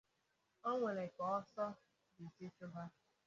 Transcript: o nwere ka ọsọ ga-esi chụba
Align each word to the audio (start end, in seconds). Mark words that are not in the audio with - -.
o 0.67 0.71
nwere 0.79 1.05
ka 1.15 1.23
ọsọ 1.37 1.65
ga-esi 2.15 2.45
chụba 2.55 2.83